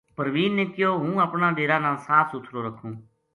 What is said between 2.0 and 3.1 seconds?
صاف سُتھرو رکھوں